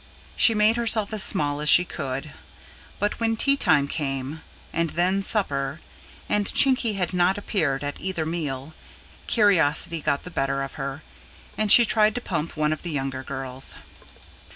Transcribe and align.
She 0.35 0.55
made 0.55 0.77
herself 0.77 1.13
as 1.13 1.21
small 1.21 1.61
as 1.61 1.69
she 1.69 1.85
could; 1.85 2.31
but 2.97 3.19
when 3.19 3.37
tea 3.37 3.55
time 3.55 3.87
came, 3.87 4.41
and 4.73 4.89
then 4.89 5.21
[P.192] 5.21 5.25
supper, 5.27 5.79
and 6.27 6.51
Chinky 6.51 6.93
had 6.95 7.13
not 7.13 7.37
appeared 7.37 7.83
at 7.83 8.01
either 8.01 8.25
meal, 8.25 8.73
curiosity 9.27 10.01
got 10.01 10.23
the 10.23 10.31
better 10.31 10.63
of 10.63 10.73
her, 10.73 11.03
and 11.55 11.71
she 11.71 11.85
tried 11.85 12.15
to 12.15 12.21
pump 12.21 12.57
one 12.57 12.73
of 12.73 12.81
the 12.81 12.89
younger 12.89 13.21
girls. 13.21 13.75